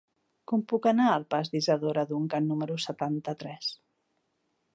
[0.51, 3.71] Com puc anar al pas d'Isadora Duncan número setanta-tres?